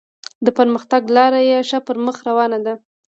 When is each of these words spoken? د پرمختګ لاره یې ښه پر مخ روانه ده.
د 0.45 0.47
پرمختګ 0.57 1.03
لاره 1.17 1.41
یې 1.49 1.59
ښه 1.69 1.79
پر 1.87 1.97
مخ 2.05 2.17
روانه 2.29 2.59
ده. 2.65 2.73